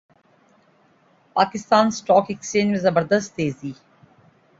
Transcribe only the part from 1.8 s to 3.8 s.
stock exchange میں زبردست تیزی